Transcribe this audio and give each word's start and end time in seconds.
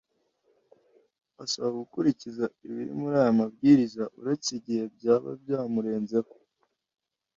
Asaba 1.43 1.69
gukurikiza 1.79 2.45
ibiri 2.67 2.91
muri 2.99 3.15
aya 3.21 3.37
mabwiriza 3.39 4.03
uretse 4.19 4.49
igihe 4.59 4.83
byaba 4.95 5.29
byamurenzeho 5.41 6.31